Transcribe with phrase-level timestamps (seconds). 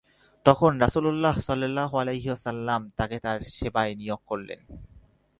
[0.45, 4.59] তখন রাসূলুল্লাহ সাল্লাল্লাহু আলাইহি ওয়াসাল্লাম তাকে তার সেবায় নিয়োগ করলেন।